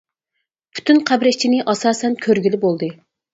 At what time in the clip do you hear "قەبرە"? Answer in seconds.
1.09-1.33